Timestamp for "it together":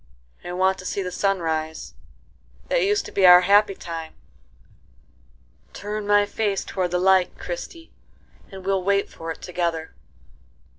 9.29-9.93